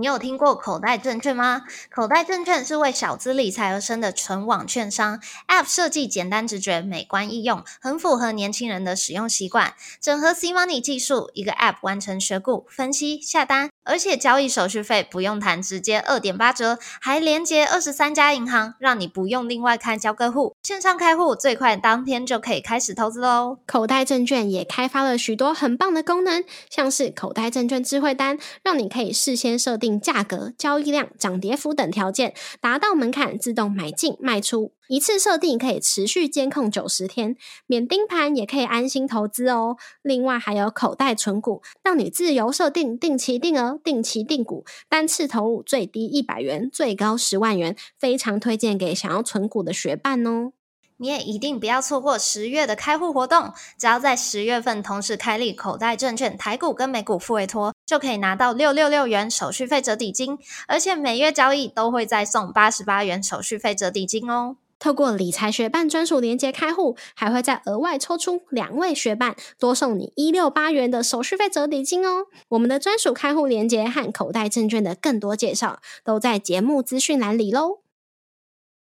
[0.00, 1.62] 你有听过口袋证券吗？
[1.90, 9.74] 口袋证券是为小资理财而生的纯网券商，App 设计简单直觉、美观易用，很符合年轻人的使用习惯。
[10.00, 23.58] 整合 C Money 技术，一个 App 完成选股、分析、下单，而且交易手续费不用谈，直接二点八折，还连接二十三家银行，让你不用另外开交割户，线上开户最快当天就可以开始投资喽。
[23.66, 29.88] 口袋证券也开发了许多很棒的功能，像是口袋证券智慧单，让你可以事先设定。
[29.98, 39.76] 价格、交易量、涨跌幅等条件达到门槛，自动买进卖出，一次设定可以持续监控九十天，免盯盘也可以安心投资哦。
[40.02, 50.52] 另外还有口袋存股，让你自由设定定期定额、定期定股，单次投入最低一百元，最高十万元，非常推荐给想要存股的学伴哦。
[51.00, 64.56] 你也一定不要错过十月的开户活动，只要在十月份同时开立口袋证券台股跟美股付委托，就可以拿到六六六元手续费折抵金，而且每月交易都会再送八十八元手续费折抵金哦。
[64.78, 72.26] 透过理财学办专属连接开户，还会再额外抽出两位学伴，多送你一六八元的手续费折抵金哦。
[72.50, 77.80] 我们的专属开户连接和口袋证券的更多介绍，都在节目资讯栏里喽。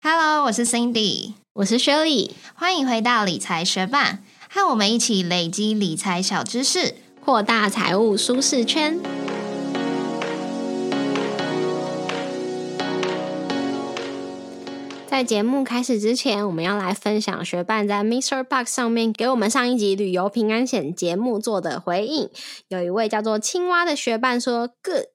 [0.02, 6.94] Hello，我是 Cindy，我是 Shirley，欢迎回到理财学霸，和我们一起累积理财小知识，
[7.26, 9.00] 扩大财务舒适圈。
[15.18, 18.44] 在节目开始之前，我们要来分享学伴在 Mr.
[18.44, 22.30] Box 上面给我们上一集旅游平安险节目做的回应。
[22.68, 25.08] 有一位叫做青蛙的学伴说：“Good。”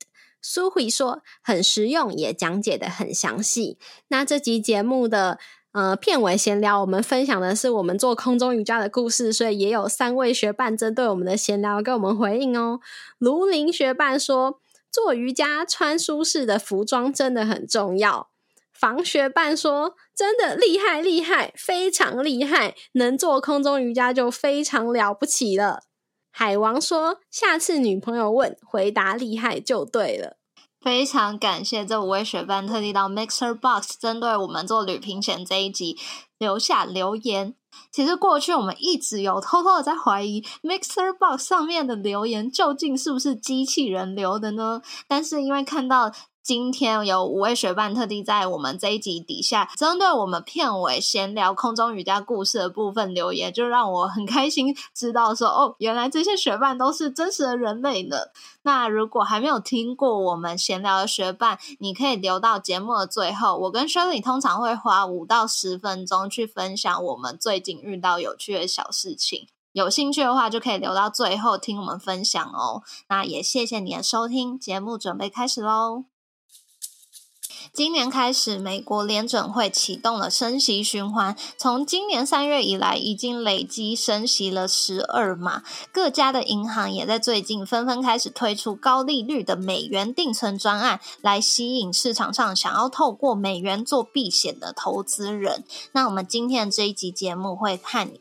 [0.43, 3.79] 苏慧说很实用，也讲解的很详细。
[4.09, 5.39] 那这集节目的
[5.71, 12.81] 呃片尾闲聊，我们分享的是我们做空中瑜伽的故事，所以也有三位学伴针对我们的闲聊跟我们回应哦。
[13.19, 14.59] 卢林学伴说，
[14.91, 18.32] 做瑜伽穿舒适的服装真的很重要。
[18.83, 25.85] 房学伴说，真的厉害厉害，非常厉害，能做空中瑜伽就非常了不起了。
[26.33, 30.39] 海王说：“下次女朋友问，回答厉害就对了。”
[30.83, 35.97] 非常感谢这五位学伴特地到 Mixer Box 针对我们做旅平险这一集
[36.37, 37.55] 留下留言。
[37.93, 44.83] 其实过去我们一直有偷偷的在怀疑 Mixer Box 上面的留言究竟是不是机器人留的呢？
[45.07, 46.11] 但是因为看到。
[46.43, 58.17] 今天有五位学伴特地在我们这一集底下，针对我们片尾闲聊空中瑜伽故事的部分留言，就让我很开心，知道说哦，原来这些学伴都是真实的人类呢。
[58.63, 69.47] 那如果还没有听过我们闲聊的学伴，你可以留到节目的最后，我跟 Shirley 通常会花五到十分钟去分享我们最近遇到有趣的小事情。
[69.73, 72.83] 有兴趣的话，就可以留到最后听我们分享哦。
[73.09, 76.12] 那也谢谢你的收听，节目准备开始喽。
[77.73, 81.35] 今年开始，美国联准会启动了升息循环。
[81.57, 85.63] 从今年三月以来，已经累积升息了十二码。
[85.91, 95.65] 各家的银行也在最近纷纷开始推出高利率的美元定存专案，来吸引市场上想要透过美元做避险的投资人。
[95.93, 98.21] 那我们今天的这一集节目会和你。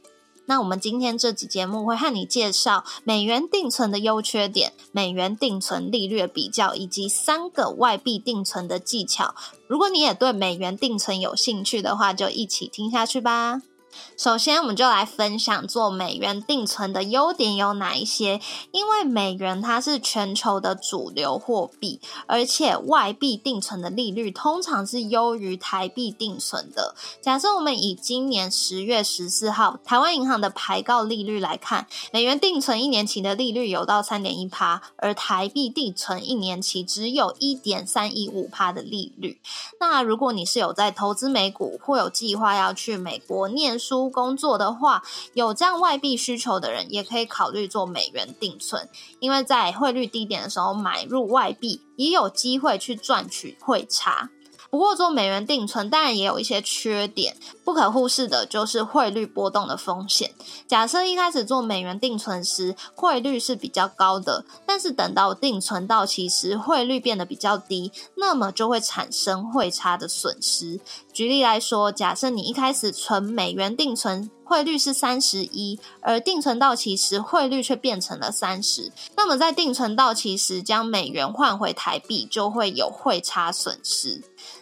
[0.51, 9.33] 那我们今天这集节目会和你介绍美元定存的优缺点、美元定存利率比较，以及三个外币定存的技巧。
[9.65, 13.61] 如果你也对美元定存有兴趣的话，就一起听下去吧。
[14.17, 18.39] 首先，我们就来分享做美元定存的优点有哪一些。
[18.71, 26.95] 因为美元它是全球的主流货币，而且外币定存的利率通常是优于台币定存的。
[27.21, 39.39] 假设我们以今年十月十四号台湾银行的排告利率来看，美元定存一年期的利率有到三点一趴，而台币定存一年期只有一点三一五趴的利率。
[39.79, 45.01] 那如果你是有在投资美股，或有计划要去美国念，书工作的话，
[45.33, 48.87] 有这样外币需求的人，也可以考虑做美元定存，
[49.19, 54.29] 因为在汇率低点的时候买入外币，也有机会去赚取汇差。
[54.71, 57.35] 不过做美元定存当然也有一些缺点，
[57.65, 60.33] 不可忽视的就是汇率波动的风险。
[60.65, 70.79] 假设一开始做美元定存时汇率是比较高的，但是等到定存到期时汇率变得比较低，那么就会产生汇差的损失。
[71.11, 84.21] 举例来说，假设你一开始存美元定存，汇率是三十一，而定存到期时汇率却变成了三十，那么在定存到期时将美元换回台币，就会有汇差损失。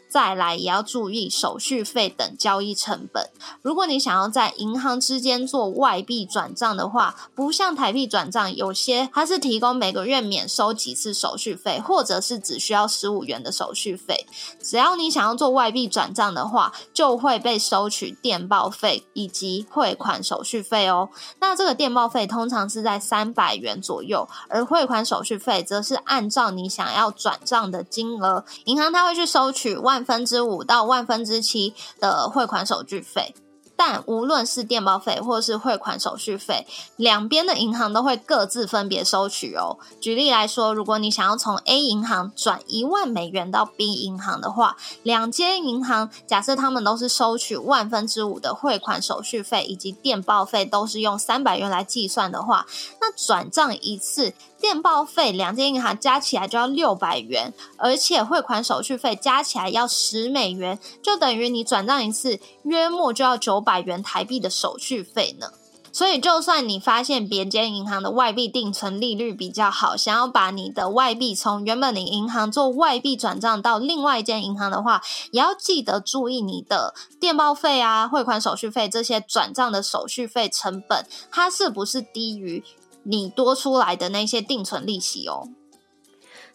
[0.10, 3.30] 再来也要注意手续费等交易成本。
[3.62, 14.26] 如果你想要在银行之间做外币转账的话，不像台币转账，有些它是提供每个月免收几次手续费，或者是只需要十五元的手续费。
[14.60, 21.10] 只要你想要做外币转账的话，就会被收取电报费以及汇款手续费哦。
[21.40, 33.34] 那这个电报费通常是在三百元左右，而汇款手续费则是按照你想要转账的金额，银行它会去收取万分之五到万分之七的汇款手续费。
[33.82, 36.68] 但无论是电报费或是汇款手续费，
[36.98, 39.78] 两边的银行都会各自分别收取哦。
[40.02, 52.68] 举例来说，如果你想要从 A 银行转一万美元到 B 银行的话，两间银行假设他们都是收取万分之五的汇款手续费以及电报费，都是用三百元来计算的话，
[53.00, 54.34] 那转账一次。
[54.60, 65.52] 电报费两间银行加起来就要六百元，而且汇款手续费加起来要十美元，就等于你转账一次约莫就要九百元台币的手续费呢。
[65.92, 75.02] 所以，就算你发现别间银行的外币定存利率比较好，想要把你的外币从原本的银行做外币转账到另外一间银行的话，
[75.32, 82.64] 也要记得注意你的电报费啊、汇款手续费这些转账的手续费成本，它是不是低于？
[83.10, 85.50] 你多出来的那些定存利息哦，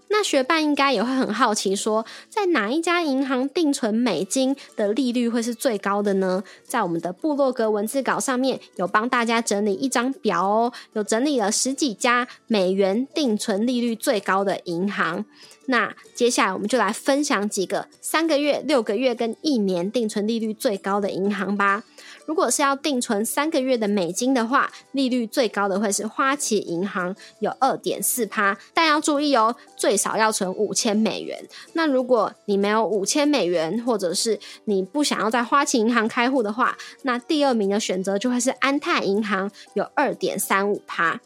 [0.08, 6.44] 那学伴应该也会很好奇，说在哪一家银行定存美金的利率会是最高的呢？
[6.62, 15.24] 在我们的部落格文字稿上面有帮大家整理一张表哦，有整理了十几家美元定存利率最高的银行。
[15.66, 21.82] 那接下来我们就来分享几个三个月、六个月跟一年定存利率最高的银行吧。
[22.26, 28.56] 如果是要定存三个月的美金的话，利率最高的会是花旗银行，有二点四趴。
[28.72, 31.46] 但要注意哦，最少要存五千美元。
[31.74, 41.20] 那如果你没有五千美元，或者是你不想要在花旗银行开户的话，那第二名的选择就会是安泰银行，有二点三五趴。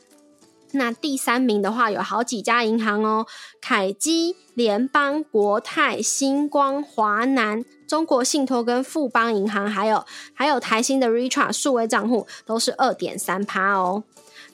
[0.72, 3.26] 那第三名的话，有好几家银行哦，
[3.60, 14.05] 凯基、联邦、国泰、星光、华南、中国信托跟富邦银行，还有还有台新的 Richa 数位账户都是二点三趴哦。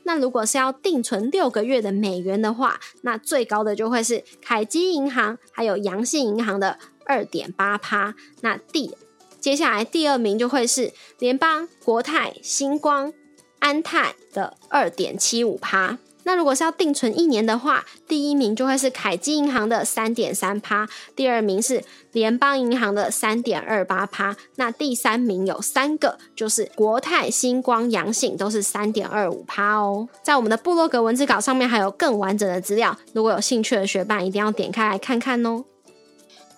[0.04, 8.14] 那如果是要定存六个月的美元的话，那最高的就会是凯基银行，还有阳信银行的二点八趴。
[8.40, 8.96] 那第
[9.40, 13.12] 接下来第二名就会是联邦、国泰、星光。
[13.60, 21.82] 安泰的二点七五趴，那如果是要定存一年的话，第一名就会是凯基银行的三点三趴，第二名是
[22.12, 30.08] 联邦银行的三点二八趴，那第三名有三个，就是国泰、星光、阳性都是三点二五趴哦。
[30.22, 35.64] 在我们的部落格文字稿上面还有更完整的资料，如果有兴趣的学伴一定要点开来看看哦。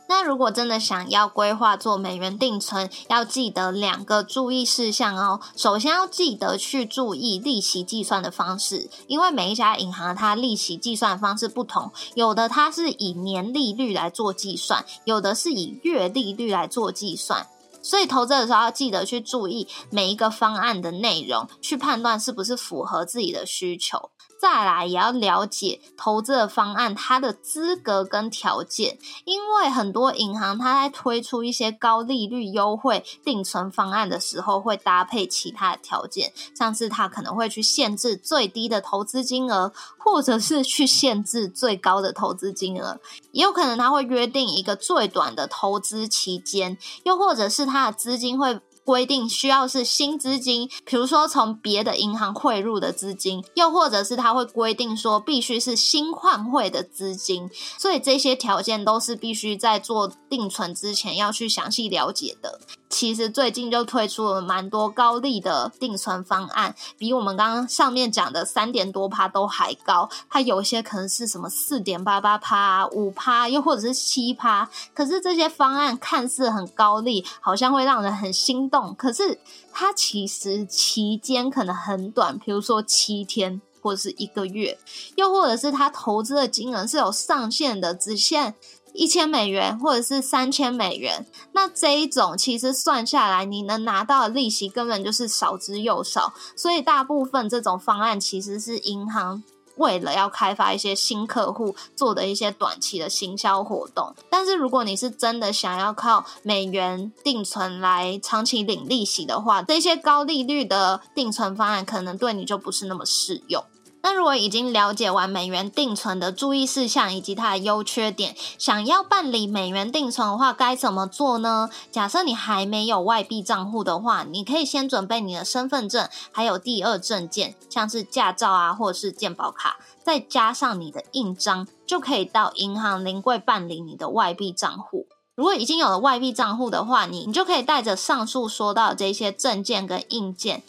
[0.08, 5.41] 那如果真的想要规划做美元定存，要记得两个注意事项哦。
[5.56, 17.49] 首先要记得去注意利息计算的方式，因为每一家银行它利息计算方式不同，有的它是以年利率来做计算，有的是以月利率来做计算。
[17.82, 24.11] 所以投资的时候要记得去注意每一个方案的内容，去判断是不是符合自己的需求。
[24.38, 43.00] 再来也要了解投资的方案它的资格跟条件，因为很多银行它在推出一些高利率优惠定存方案的时候，会搭配其他的条件，像是它可能会去限制最低的投资金额，或者是去限制最高的投资金额，
[43.32, 48.60] 也有可能它会约定一个最短的投资期间，又或者是它的资金会。
[48.86, 62.60] 规定需要是新资金，比如说从别的银行汇入的资金，又或者是他会规定说必须是新换汇的资金，所以这些条件都是必须在做定存之前要去详细了解的。
[62.88, 70.08] 其实最近就推出了蛮多高利的定存方案，比我们刚刚上面讲的三点多趴都还高。
[70.31, 74.70] 它有些可能是什么四点八八趴、五趴，又或者是七趴。
[74.94, 78.94] 可是这些方案看似很高利，好像会让人很心动。
[78.94, 79.38] 可是
[79.72, 84.78] 它其实期间可能很短，比如说七天或者是一个月，
[85.16, 88.55] 又或者是他投资的金额是有上限的，只限。
[88.96, 96.32] 一千美元或者是三千美元，那这一种其实算下来，你能拿到的利息根本就是少之又少。
[96.56, 99.43] 所以大部分这种方案其实是银行
[99.76, 104.15] 为了要开发一些新客户做的一些短期的行销活动。
[104.31, 113.62] 但是如果你是真的想要靠美元定存来长期领利息的话，这些高利率的定存方案可能对你就不是那么适用。
[114.06, 121.69] 那如果已经了解完美元定存的注意事项以及它的优缺点，想要办理美元定存的话，该怎么做呢？
[121.91, 135.08] 假设你还没有外币账户的话，你可以先准备你的身份证，还有第二证件，像是驾照啊，或是健保卡，再加上你的印章，就可以到银行临柜办理你的外币账户。
[135.34, 140.63] 如果已经有了外币账户的话，你你就可以带着上述说到的这些证件跟硬件。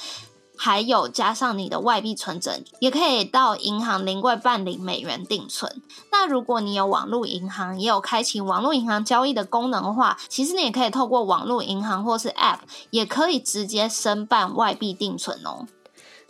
[0.58, 5.82] 还有加上你的外币存折，也可以到银行临柜办理美元定存。
[6.12, 12.60] 那如果你有网络银行，也有开启网络银行交易的功能的话，其实你也可以透过网络银行或是 App，
[12.90, 15.68] 也可以直接申办外币定存哦。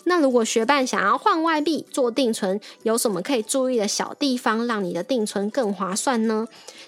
[0.04, 6.48] 那如果学伴想要换外币做定存，有什么可以注意的小地方，让你的定存更划算呢？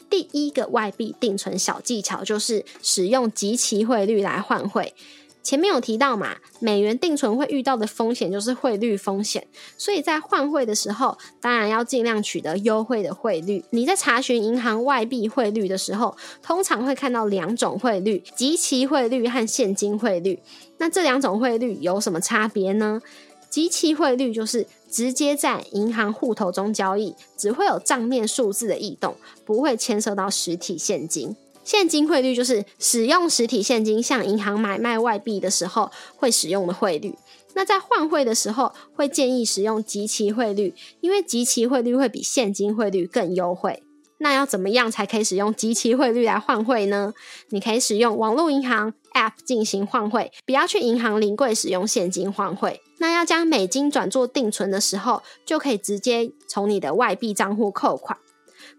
[0.09, 4.95] 第一个外币定存小技巧就是使用即期汇率来换汇。
[5.41, 13.63] 前面有提到嘛，美元定存会遇到的风险就是汇率风险，所以在换汇的时候，当然要尽量取得优惠的汇率。
[13.71, 20.39] 你在查询银行外币汇率的时候，通常会看到两种汇率：即期汇率和现金汇率。
[20.77, 23.01] 那这两种汇率有什么差别呢？
[23.49, 31.35] 即期汇率就是直接在银行户头中交易，只会有账面数字的异动，不会牵涉到实体现金。
[31.63, 37.15] 现金汇率就是使用实体现金向银行买卖外币的时候会使用的汇率。
[37.53, 43.83] 那在换汇的时候，会建议使用即期汇率，因为即期汇率会比现金汇率更优惠。
[44.21, 47.13] 那要怎么样才可以使用即期汇率来换汇呢？
[47.49, 52.81] 你可以使用网络银行 App 进行换汇，不要去银行临柜使用现金换汇。
[52.97, 58.17] 那要将美金转做定存的时候，就可以直接从你的外币账户扣款。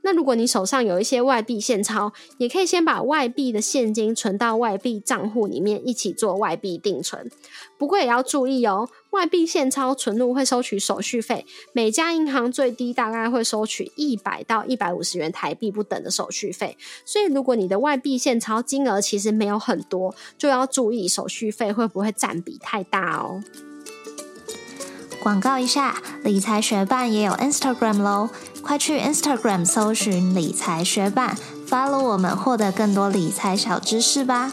[0.02, 7.30] 那如果你手上有一些外币现钞，也可以先把外币的现金存到外币账户里面，一起做外币定存。
[7.78, 16.76] 不过也要注意哦，外币现钞存入会收取手续费，每家银行最低大概会收取一百到一百五十元台币不等的手续费。
[17.04, 23.42] 所以如果你的外币现钞金额其实没有很多，就要注意手续费会不会占比太大哦。
[25.22, 28.30] 广告一下，理财学办也有 Instagram 喽。
[28.62, 31.36] 快去 Instagram 搜寻理财学伴
[31.68, 34.52] ，follow 我们，获得更多理财小知识吧。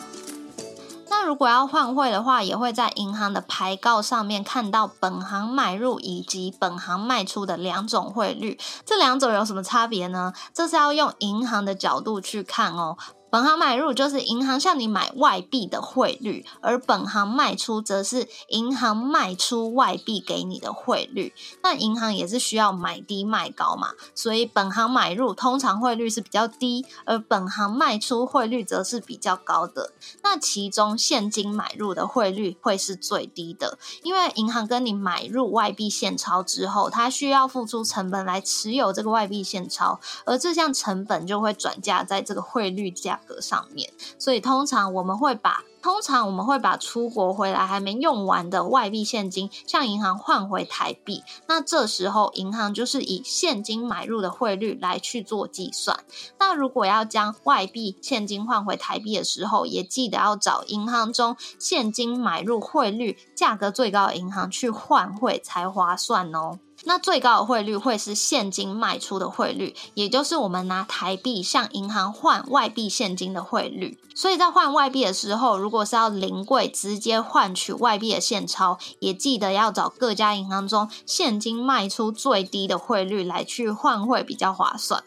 [1.09, 8.59] 那如果要换汇的话，也会在银行的牌告上面看到本行买入以及本行卖出的两种汇率。
[8.85, 10.33] 这两种有什么差别呢？
[10.53, 12.97] 这是要用银行的角度去看哦。
[13.29, 21.33] 本行买入就是银行向你买外币的汇率，而本行卖出则是银行卖出外币给你的汇率。
[21.61, 29.91] 那银行也是需要买低卖高嘛，所以本行买入通常汇率是比较低，而本行卖出汇率则是比较高的。
[30.23, 43.16] 那其中现金买入的汇率会是最低的，因为银行跟你买入外币现钞之后，它需要付出成本来持有这个外币现钞，而这项成本就会转嫁在这个汇率价。
[43.25, 56.03] 格上面，所以通常我们会把通常我们会把出国回来还没用完的外币现金向银行换回台币，那这时候银行就是以现金买入的汇率来去做计算。
[56.39, 66.59] 那如果要将外币现金换回台币的时候，也记得要找银行中现金买入汇率价格最高的银行去换汇才划算哦。
[66.87, 73.99] 那最高的汇率会是现金卖出的汇率，也就是我们拿台币向银行换外币现金的汇率。
[74.15, 85.03] 所以在换外币的时候，如果是要临柜直接换取外币的现钞，也记得要找各家银行中现金卖出最低的汇率来去换汇，比较划算。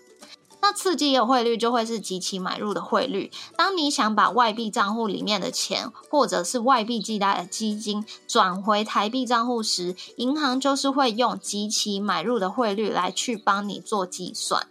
[0.62, 3.30] 那刺激的汇率就会是即期买入的汇率。
[3.56, 14.66] 当你想把外币账户里面的钱，或者是外币寄贷的基金转回台币账户时，银行就是会用即期买入的汇率来去帮你做计算。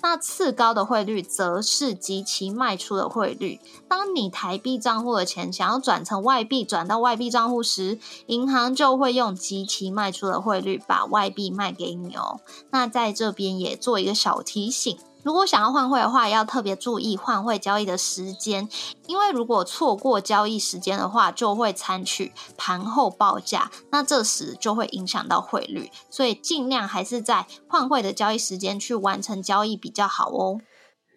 [0.00, 3.58] 那次高的汇率则是即期卖出的汇率。
[3.88, 12.40] 当你台币账户的钱想要转成外币，转到外币账户时，银行就会用即期卖出的汇率把外币卖给你哦。
[12.70, 14.96] 那在这边也做一个小提醒。
[15.24, 18.68] 如果想要换汇的话，要特别注意换汇交易的时间，
[19.06, 30.60] 因为如果错过交易时间的话，就会采取盘后报价，那这时就会影响到汇率，所以尽量还是在换汇的交易时间去完成交易比较好哦。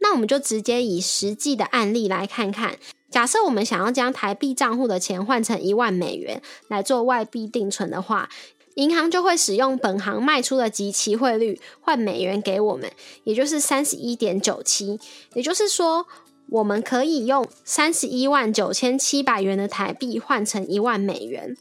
[0.01, 2.77] 那我们就直接以实际的案例来看看，
[3.12, 8.27] 假设我们想要将台币账户的钱换成一万美元来做外币定存的话。
[8.75, 12.91] 银行就会使用本行卖出的即期汇率换美元给我们，
[13.23, 14.99] 也就是三十一点九七。
[15.33, 16.05] 也就是说，
[16.49, 21.57] 我们可以用三十一万九千七百元的台币换成一万美元。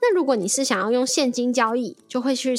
[0.00, 2.54] 那如果你是想要用现金交易，就会去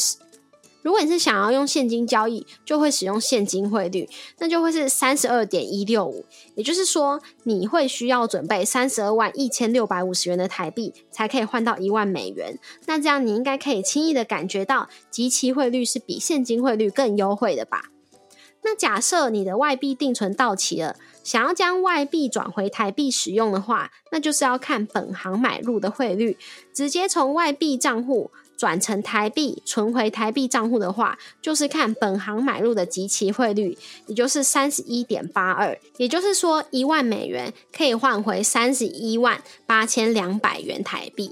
[0.83, 6.25] 如果你是想要用现金交易，就会使用现金汇率，那就会是三十二点一六五。
[6.55, 12.59] 也就是说，你会需要准备三十二万一千六百五十元的台币，才可以换到一万美元。
[12.85, 17.85] 那这样你应该可以轻易的感觉到，即期汇率是比现金汇率更优惠的吧？
[18.65, 26.37] 那假设你的外币定存到期了，想要将外币转回台币使用的话，那就是要看本行买入的汇率，
[26.73, 28.31] 直接从外币账户。
[28.63, 33.77] 转成台币存回台币账户的话，就是看本行买入的即期汇率，
[34.07, 41.29] 也就是三十一点八二，也就是说一万美元可以换回三十一万八千两百元台币。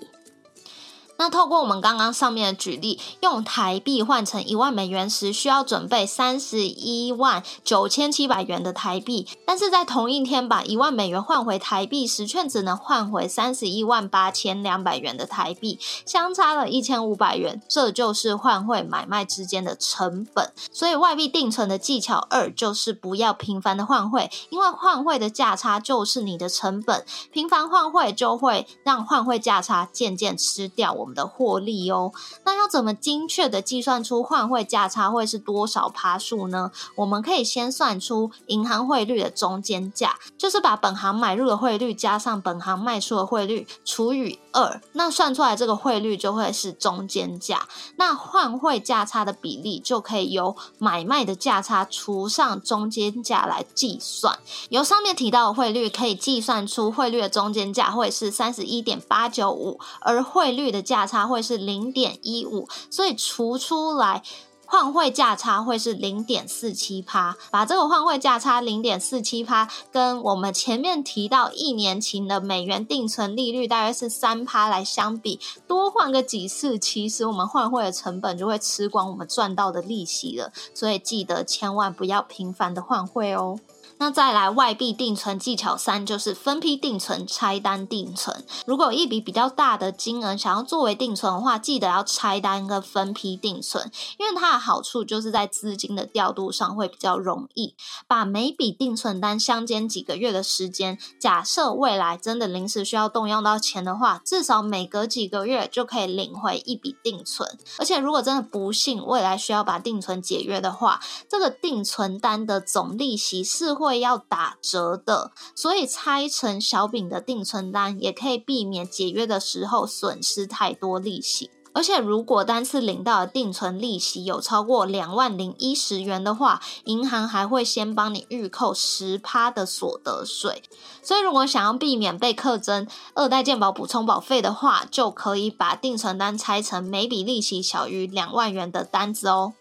[1.22, 17.62] 那透过我们刚刚上面的举例，用台币换成一万美元时，需要准备三十一万九千七百元的台币；但是在同一天把一万美元换回台币时，却只能换回三十一万八千两百元的台币，相差了一千五百元。
[17.70, 20.52] 这就是换汇买卖之间的成本。
[20.72, 31.11] 所以外币定存的技巧二就是不要频繁的换汇，因为换汇的价差就是你的成本，频繁换汇就会让换汇价差渐渐吃掉我们。
[31.14, 32.12] 的获利哦，
[32.46, 36.72] 那要怎么精确的计算出换汇价差会是多少趴数呢？
[36.96, 47.68] 我们可以先算出银行汇率的中间价，就是把本行买入的汇率加上本行卖出的汇率除以二，那算出来这个汇率就会是中间价。
[47.98, 54.40] 那换汇价差的比例就可以由买卖的价差除上中间价来计算。
[54.70, 61.01] 由上面提到的汇率可以计算出汇率的中间价会是三十一点八九五，而汇率的价。
[61.02, 64.22] 价差会是零点一五，所以除出来
[64.68, 67.36] 换汇价差会是零点四七趴。
[67.50, 80.52] 把这个换汇价差零点四七趴跟我们前面提到一年期的美元定存利率大约是三趴来相比，多换个几次，其实我们换汇的成本就会吃光我们赚到的利息了。
[80.76, 83.60] 所以记得千万不要频繁的换汇哦。
[84.02, 88.44] 那再来外币定存技巧三，就是分批定存、拆单定存。
[88.66, 97.76] 如果有一笔比较大的金额想要作为定存的话，记得要拆单跟分批定存，因为它的好处就是在资金的调度上会比较容易。
[98.08, 107.48] 把每笔定存单相间几个月的时间，假设未来真的临时需要动用到钱的话，至少每隔几个月就可以领回一笔定存。
[107.78, 113.91] 而且如果真的不幸未来需要把定存解约的话，这个定存单的总利息是会。
[113.92, 121.52] 会要打折的，所以拆成小饼的定存单也可以避免解约的时候损失太多利息。
[121.74, 130.64] 而且如果单次领到的定存利息有超过两万零一十元的话，银行还会先帮你预扣十趴的所得税。
[131.02, 139.54] 所以如果想要避免被课征二代健保补充保费的话，就可以把定存单拆成每笔利息小于两万元的单子哦。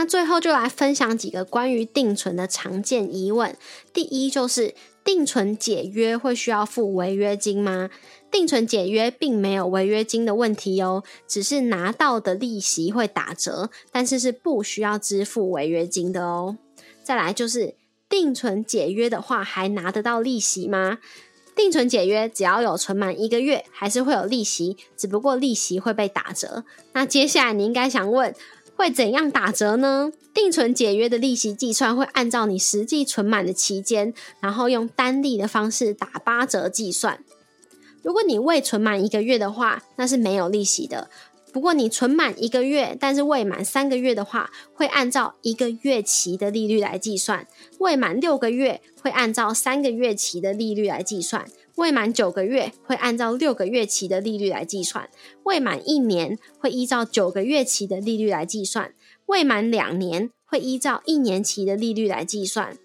[0.00, 3.54] 那最后就来分享几个关于定存的常见疑问。
[3.92, 7.90] 第一就是定存解约会需要付违约金吗？
[8.30, 16.56] 定存解约并没有违约金的问题哦，只是拿到的利息会打折，但是是不需要支付违约金的哦。
[17.02, 17.74] 再来就是
[18.08, 20.96] 定存解约的话，还拿得到利息吗？
[21.54, 26.64] 定存解约只要有存满一个月，还是会有利息，只不过利息会被打折。
[26.94, 28.34] 那接下来你应该想问。
[28.80, 30.10] 会怎样打折呢？
[30.32, 37.22] 定存解约的利息计算会按照你实际存满的期间，然后用单利的方式打八折计算。
[38.02, 41.10] 如果你未存满一个月的话，那是没有利息的。
[41.52, 47.44] 不过你存满一个月，但是未满三个月的话，会按照一个月期的利率来计算；
[47.80, 51.44] 未满六个月，会按照三个月期的利率来计算。
[51.80, 55.08] 未满九个月会按照六个月期的利率来计算，
[55.44, 58.92] 未满一年会依照九个月期的利率来计算，
[59.24, 62.76] 未满两年会依照一年期的利率来计算。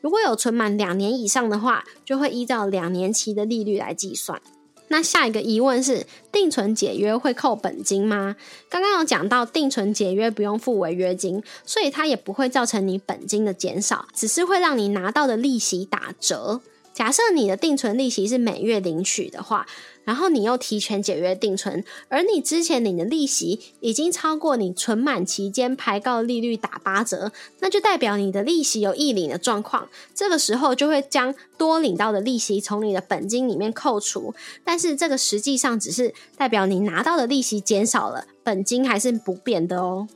[0.00, 4.40] 如果有存满两年以上的话，就会依照两年期的利率来计算。
[4.86, 8.36] 那下一个疑问是，定存解约会扣本金吗？
[8.68, 16.60] 刚刚有讲到定存解约不用付违约金，所以它也不会造成你本金的减少，只是会让你拿到的利息打折。
[16.94, 19.66] 假设你的定存利息是每月领取的话，
[20.04, 29.88] 然后你又提前解约定存，而你之前领的利息已经超过你存满期间排告利率打八折，那就代表你的利息有溢领的状况。
[30.14, 40.06] 这个时候就会将多领到的利息从你的本金里面扣除，但是这个实际上只是代表你拿到的利息减少了，本金还是不变的哦。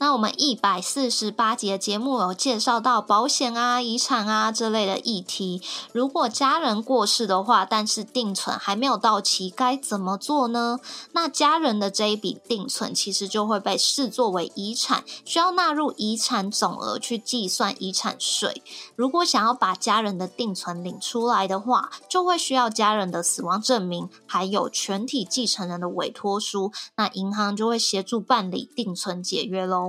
[0.00, 5.60] 那我们一百四十八集的节目有介绍到保险啊、遗产啊这类的议题。
[5.92, 10.78] 如果家人过世的话，但是定存还没有到期，该怎么做呢？
[11.12, 18.62] 那家人的这一笔定存其实就会被视作为遗产，需要纳入遗产总额去计算遗产税。
[18.94, 26.72] 如果想要把家人的定存领出来的话，就会需要家人的死亡证明，还有全体继承人的委托书。
[26.96, 29.87] 那银行就会协助办理定存解约喽。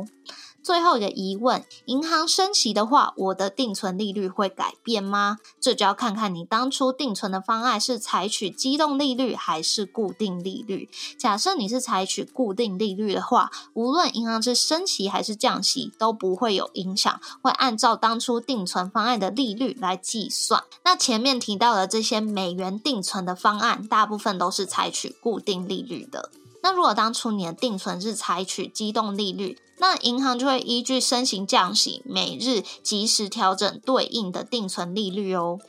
[0.61, 5.37] 最后一个疑问：银行升息的话，我的定存利率会改变吗？
[5.59, 10.89] 这就要看看你当初定存的方案是采取机动利率还是固定利率。
[11.17, 20.63] 假设你是采取固定利率的话，无论银行是升息还是降息都不会有影响，会按照当初定存方案的利率来计算。
[20.83, 26.29] 那前面提到的这些美元定存的方案，大部分都是采取固定利率的。
[26.61, 35.59] 那如果当初你的定存是采取机动利率，那银行就会依据升息降息，每日及时调整对应的定存利率哦。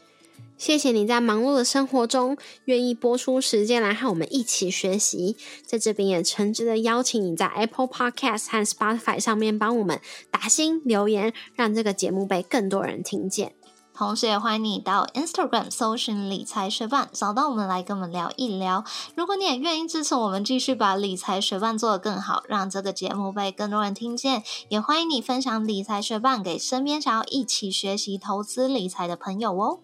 [0.59, 10.00] 谢谢你在忙碌的生活中愿意播出时间来和我们一起学习，在这边也诚挚的邀请你在 Apple Podcast 和 Spotify 上面帮我们
[10.31, 13.55] 打新留言，让这个节目被更多人听见。
[14.00, 18.82] 同时也欢迎你到 Instagram 搜寻理财学伴，找到我们来跟我们聊一聊。
[19.14, 29.80] 如果你也愿意支持我们，继续把理财学伴做得更好，让这个节目被更多人听见，也欢迎你分享理财学伴给身边想要一起学习投资理财的朋友哦。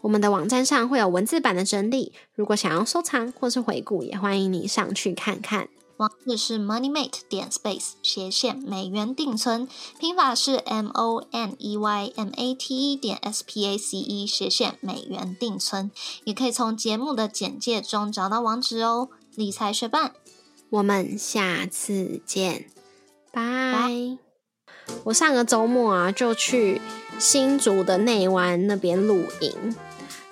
[0.00, 5.68] 我们的网站上会有文字版的整理，如果想要收藏或是回顾，也欢迎你上去看看。
[6.02, 9.68] 网址是 moneymate 点 space 斜线美元定存，
[10.00, 14.26] 拼法是 m o n e y m a t e 点 s p a c e
[14.26, 15.92] 斜线美元定存，
[16.24, 19.10] 也可以从节目的简介中找到网址哦。
[19.36, 20.12] 理财学伴，
[20.70, 22.66] 我们下次见，
[23.30, 24.18] 拜。
[25.04, 26.80] 我上个周末啊，就去
[27.20, 29.76] 新竹的内湾那边露营。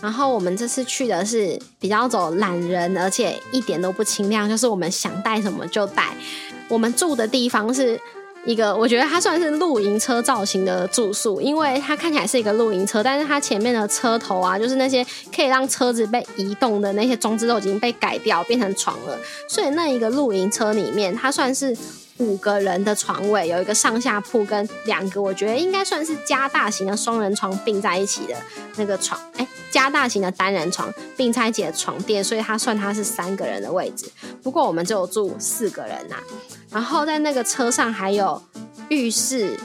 [0.01, 6.15] 然后我们这次去的是比较走懒人，而且一点都不清亮，就是我们想带什么就带。
[6.69, 8.01] 我们住的地方是
[8.47, 19.19] 一个，我觉得它算是露营车造型的住宿，因为它看起来是一个露营车，但是它前面的车头啊，就是那些可以让车子被移动的那些装置都已经被改掉，变成床了。
[19.49, 21.77] 所以那一个露营车里面，它算是。
[22.21, 28.37] 五个人的床位，有一个上下铺跟两个，我觉得应该算是加大型的双人床并在一起的
[28.77, 34.05] 那个床，哎，加大型的单人床并拆解的床垫，所以它算它是三个人的位置。
[34.43, 36.17] 不过我们只有住四个人呐。
[36.71, 38.41] 然后在那个车上还有
[38.89, 39.59] 浴室、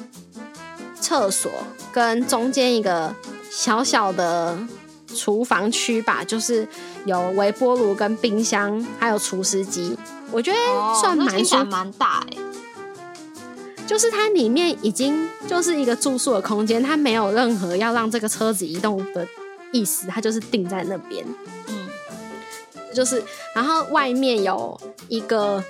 [0.99, 1.51] 厕所
[1.93, 3.13] 跟中间一个
[3.51, 4.57] 小小的
[5.15, 6.67] 厨房区吧，就是
[7.05, 9.97] 有微波炉跟冰箱，还有除湿机。
[10.31, 10.57] 我觉得
[10.99, 12.37] 算蛮算蛮大哎，
[13.85, 19.25] 就是它里面已经就是一个住宿的空间，它没有任何要让这个车子移动的
[19.71, 21.23] 意思，它就是定在那边。
[21.67, 21.87] 嗯，
[22.93, 25.63] 就是然后外面有一个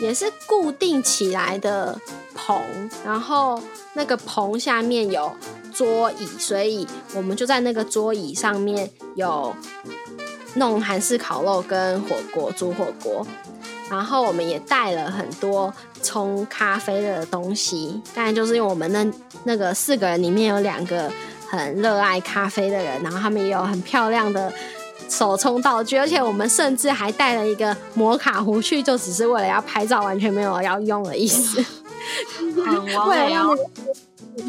[0.00, 1.98] 也是固定起来的
[2.34, 2.60] 棚，
[3.04, 3.60] 然后
[3.94, 5.32] 那个棚下面有
[5.72, 9.54] 桌椅，所以我们就在那个桌椅上面有
[10.54, 13.26] 弄韩式烤肉跟火锅煮火锅。
[13.90, 19.06] 然后我们也带了很多冲咖啡的东西，当然就是因为我们那
[19.44, 21.12] 那个四个人里面有两个
[21.46, 24.50] 很热爱咖啡的人，然后他们也有很漂亮的
[25.12, 31.62] 手冲道具，而且我们甚至还带了一个摩卡壶去，就只是为了要拍照，完全没有要用的意思。
[33.08, 33.56] 为了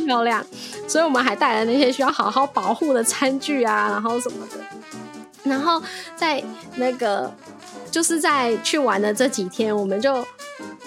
[0.06, 0.44] 漂亮，
[0.88, 4.58] 所以我们还带了那些需要好好保护的餐具啊，然后什么的。
[5.44, 5.82] 然后
[6.16, 6.42] 在
[6.76, 7.30] 那个。
[7.92, 10.26] 就是在去玩的这几天，我们就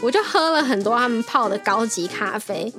[0.03, 2.71] 我就喝了很多他们泡的高级咖啡，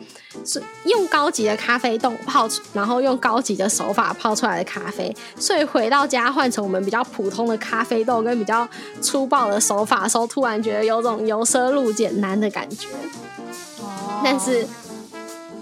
[0.46, 5.16] 是用高级的咖啡豆泡，然后用高级的手法泡出来的咖啡。
[5.36, 8.68] 所以回到家换成我们比较普通的咖啡豆跟比较
[9.02, 12.88] 粗暴的手法的时候，突然觉得有种由奢入俭难的感觉。
[14.24, 14.68] 但是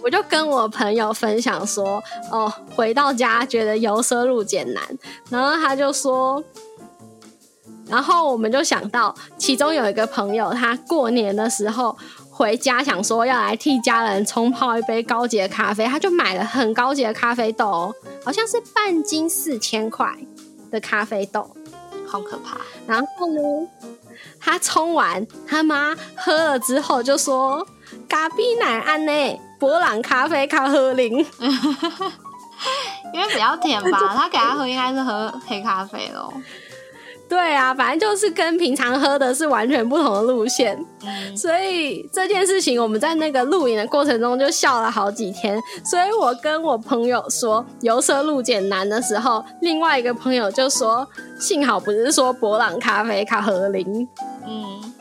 [0.03, 4.83] 我就跟我朋友分享说：“哦，回到家觉得由奢入俭难。”
[5.31, 6.43] 然后他就说。
[7.87, 11.95] 然后我们就想到，其中有一个朋友，他过年的时候
[12.31, 17.93] 回家，想说要来替家人冲泡一杯高级的咖啡，他就买了很高级的咖啡豆，
[18.23, 20.11] 好像是半斤四千块
[20.71, 21.55] 的咖啡豆，
[22.07, 22.57] 好可怕。
[22.87, 23.67] 然后呢，
[24.39, 27.65] 他冲完，他妈喝了之后就说
[28.09, 31.17] ：“咖啡奶安呢，博朗咖啡咖喝零，
[33.13, 36.33] 因为比较甜吧。”他给他喝应该是喝黑咖啡喽。
[37.27, 45.59] 对啊，反正就是跟平常喝的是完全不同的路线，嗯，所以这件事情我们在那个露营的过程中就笑了好几天。
[45.83, 51.07] 所以我跟我朋友说由奢路简难的时候，另外一个朋友就说
[51.39, 54.07] 幸好不是说博朗咖啡卡和林，
[54.45, 54.93] 嗯，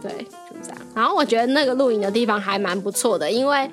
[0.00, 0.78] 对，就这样。
[0.94, 3.68] 然后我觉得那个露营的地方还蛮不错的，因为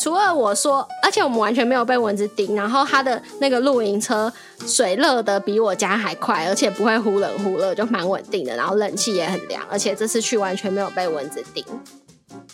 [0.00, 4.32] 除了我说，而且我们完全没有被蚊子叮，然后它的那个露营车
[4.66, 8.56] 水热的比我家还快，而且不会忽冷忽热，就蛮稳定的。
[8.56, 11.62] 然后冷气也很凉，而且这次去完全没有被蚊子叮。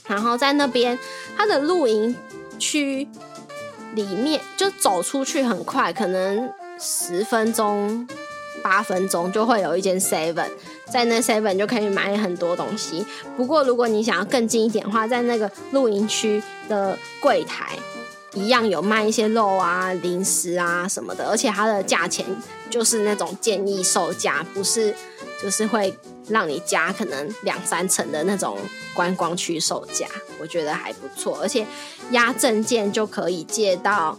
[0.08, 0.98] 然后在那边，
[1.36, 2.16] 它的露营
[2.58, 3.06] 区
[3.94, 8.08] 里面就走出去很快，可能十分钟、
[8.60, 10.48] 八分钟就会有一间 Seven，
[10.90, 13.04] 在那 Seven 就可以买很多东西。
[13.36, 17.76] 不过如果你想要更近一点的话，在那个露营区的柜台
[18.34, 22.24] 一样有卖一些肉啊、零食啊什么的，而且它的价钱
[22.70, 24.94] 就是那种建议售价，不是
[25.42, 25.96] 就是会
[26.28, 28.58] 让你加可能两三成的那种
[28.94, 30.06] 观光区售价，
[30.38, 31.38] 我觉得还不错。
[31.40, 31.66] 而且
[32.10, 34.18] 压证件就可以借到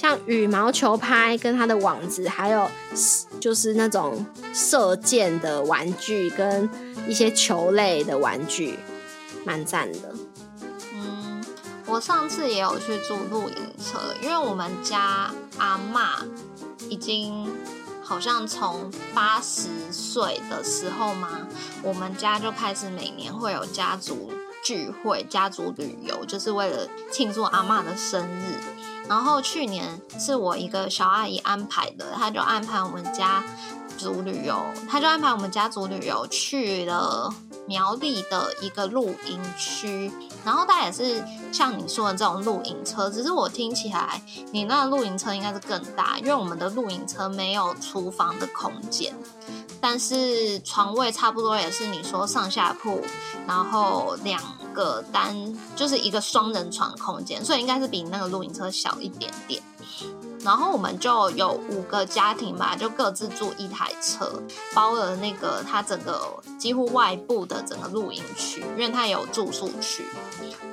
[0.00, 2.70] 像羽毛球拍跟它的网子，还有
[3.40, 6.70] 就是那种射箭的玩具跟
[7.08, 8.78] 一些球类的玩具，
[9.44, 10.14] 蛮赞的。
[10.94, 11.44] 嗯，
[11.84, 16.24] 我上次也有去住露营车，因为我们家阿嬷
[16.88, 17.50] 已经
[18.00, 21.40] 好像从八十岁的时候嘛，
[21.82, 24.30] 我们家就开始每年会有家族
[24.62, 28.54] 聚会、家族旅游，就是为了庆祝阿嬷的生日。
[29.08, 33.42] 然后去年是我一个小阿姨安排的，她就安排我们家
[33.96, 34.54] 族旅游，
[34.88, 37.32] 她就安排我们家族旅游去了
[37.66, 40.12] 苗栗的一个露营区，
[40.44, 49.14] 然后它也是像你说的这种露营车，只是我听起来你那露营车应该是更大，因为我们的露营车没有厨房的空间，
[49.80, 53.02] 但是床位差不多也是你说上下铺，
[53.46, 54.40] 然后两
[54.78, 55.34] 个单
[55.74, 59.60] 就是一个双人床空间，所以应该是比那个露营车小一点点。
[60.48, 64.42] 然后我们就有五个家庭吧，就各自住一台车，
[64.74, 66.18] 包了那个它整个
[66.58, 70.06] 几乎外部的整个露营区，因为它有住宿区。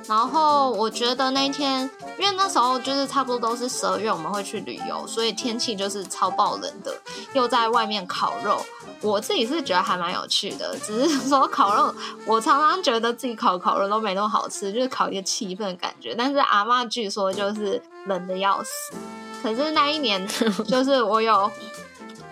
[0.08, 1.82] 然后我觉得那天，
[2.18, 6.94] 因为那时候就是差不多都是十二月，我们会去旅游，所以天气就是超爆冷的，
[7.34, 8.64] 又在外面烤肉。
[9.02, 16.14] 我自己是觉得还蛮有趣的，只是说烤肉，我常常觉得自己烤烤肉都没那么好吃，就是烤一个气氛感觉。
[16.14, 18.96] 但是阿妈据说就是冷的要死。
[19.42, 20.26] 可是那一年，
[20.68, 21.50] 就是我有，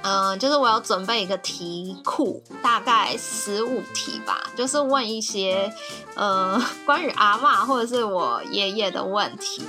[0.02, 5.72] 嗯，就是我有准备一个题库，大概十五题吧，就是问一些
[6.14, 9.62] 呃关于阿妈或者是我爷爷的问题。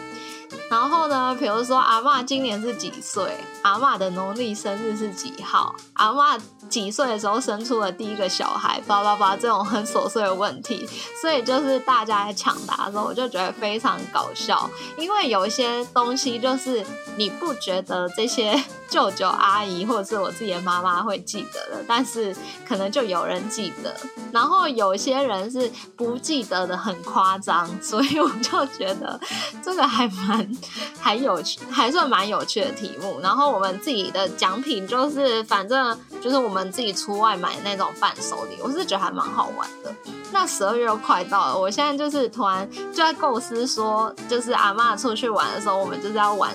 [0.69, 3.37] 然后呢，比如说阿嬷今年是几岁？
[3.61, 5.75] 阿嬷的农历生日是几号？
[5.93, 8.81] 阿嬷几岁的时候生出了第一个小孩？
[8.85, 10.87] 叭叭叭，这种很琐碎的问题，
[11.21, 16.85] 所以就是大家在抢答的时候，我就觉得非常搞笑，因为有一些东西就是
[17.17, 22.35] 你不觉得这些舅舅阿姨或者是我自己的妈妈会记得的，但是
[22.67, 23.95] 可能就有人记得，
[24.31, 29.19] 然后有些人是不记得的很夸张，所以我就觉得
[29.63, 30.54] 这个还蛮
[30.99, 33.19] 还有趣，还算蛮有趣的题目。
[33.21, 39.93] 然后我们自己的奖品就是反正就是我们自己出外买那种伴手礼，我是觉得还蛮好玩的。
[40.31, 46.53] 那十二月又快到了，我现在就是突然就在构思说，就是阿嬷出去玩的时候，我们就是要玩，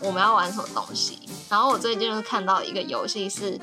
[0.00, 1.18] 我们要玩什么东西。
[1.48, 3.58] 然后我最近就是看到一个游戏是，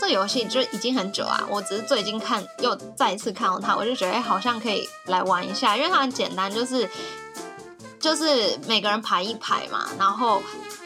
[0.00, 6.88] 这游戏就已经很久啊，我只是最近看又再一次看到它，我就觉得、好像可以来玩一下，因为它很简单，就是
[7.98, 10.42] 就是每个人排一排嘛，然后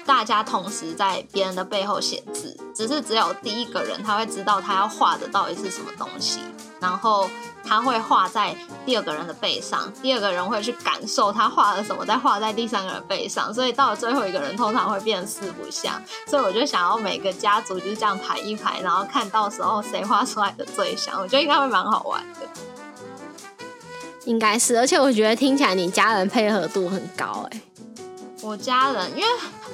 [0.07, 6.41] 大家同时在别人的背后写字，只是只有第一个人他会知道他要画的到底是什么东西，
[6.81, 7.29] 然后
[7.65, 22.41] 他会画在第二个人的背上，第二个人会去感受他画了什么，再画在第三个人背上，所以到了最后一个人通常会变四不像，所以我就想要每个家族就这样排一排，然后看到时候谁画出来的最像，我觉得应该会蛮好玩的。
[24.31, 27.61] 应该是，而且我觉得听起来你家人配合度很高哎、
[28.43, 29.27] 我家人，因为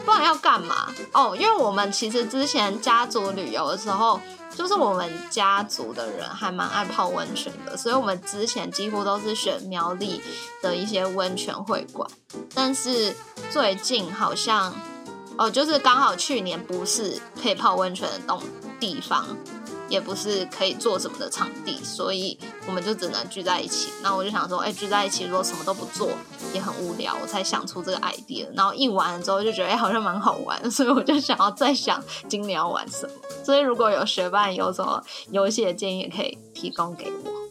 [0.03, 0.88] 不然要干嘛？
[1.12, 4.19] 哦，因为我们其实之前家族旅游的时候，
[4.57, 10.23] 就是我们家族的人还蛮爱泡温泉的，所以我们之前几乎都是选苗栗
[10.62, 12.09] 的一些温泉会馆。
[12.55, 13.14] 但是
[13.51, 14.73] 最近好像，
[15.37, 18.42] 哦，就是刚好去年不是可以泡温泉的东
[18.81, 19.27] 地方，
[19.88, 23.90] 也不是可以做什么的场地，所以我们就只能聚在一起。
[24.03, 26.11] 那我就想说，哎，聚在一起如果什么都不做
[26.53, 28.46] 也很无聊，我才想出这个 idea。
[28.55, 33.12] 然后一玩了之后就觉得，哎，好像蛮好玩，所以我就想要再想今年要玩什么。
[33.44, 37.45] 所以如果有学伴有什么游戏的建议，也可以提供给我。